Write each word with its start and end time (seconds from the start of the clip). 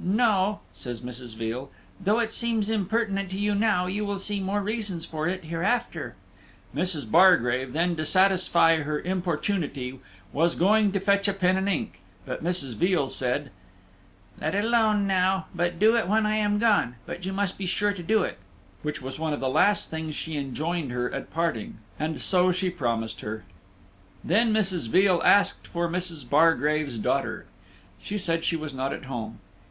"No," 0.00 0.60
says 0.74 1.00
Mrs. 1.00 1.34
Veal; 1.34 1.70
"though 1.98 2.18
it 2.18 2.34
seems 2.34 2.68
impertinent 2.68 3.30
to 3.30 3.38
you 3.38 3.54
now, 3.54 3.86
you 3.86 4.04
will 4.04 4.18
see 4.18 4.38
more 4.38 4.60
reasons 4.60 5.06
for 5.06 5.26
it 5.26 5.44
hereafter." 5.46 6.14
Mrs. 6.76 7.10
Bargrave, 7.10 7.72
then, 7.72 7.96
to 7.96 8.04
satisfy 8.04 8.82
her 8.82 9.00
importunity, 9.00 9.98
was 10.30 10.56
going 10.56 10.92
to 10.92 11.00
fetch 11.00 11.26
a 11.26 11.32
pen 11.32 11.56
and 11.56 11.70
ink, 11.70 12.00
but 12.26 12.44
Mrs. 12.44 12.74
Veal 12.74 13.08
said, 13.08 13.50
"Let 14.38 14.54
it 14.54 14.62
alone 14.66 15.06
now, 15.06 15.46
but 15.54 15.78
do 15.78 15.96
it 15.96 16.06
when 16.06 16.26
I 16.26 16.36
am 16.36 16.58
gone; 16.58 16.96
but 17.06 17.24
you 17.24 17.32
must 17.32 17.56
be 17.56 17.64
sure 17.64 17.94
to 17.94 18.02
do 18.02 18.22
it"; 18.22 18.36
which 18.82 19.00
was 19.00 19.18
one 19.18 19.32
of 19.32 19.40
the 19.40 19.48
last 19.48 19.88
things 19.88 20.14
she 20.14 20.36
enjoined 20.36 20.92
her 20.92 21.10
at 21.14 21.32
parting, 21.32 21.78
and 21.98 22.20
so 22.20 22.52
she 22.52 22.68
promised 22.68 23.22
her. 23.22 23.42
Then 24.22 24.52
Mrs. 24.52 24.88
Veal 24.90 25.22
asked 25.24 25.66
for 25.66 25.88
Mrs. 25.88 26.28
Bargrave's 26.28 26.98
daughter. 26.98 27.46
She 27.98 28.18
said 28.18 28.44
she 28.44 28.54
was 28.54 28.74
not 28.74 28.92
at 28.92 29.04
home. 29.06 29.38